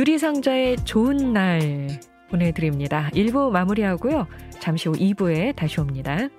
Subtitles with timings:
[0.00, 2.00] 유리상자의 좋은 날
[2.30, 3.10] 보내드립니다.
[3.12, 4.26] 1부 마무리하고요.
[4.58, 6.30] 잠시 후 2부에 다시 옵니다.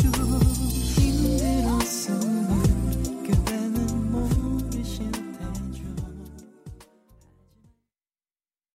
[0.01, 0.42] you.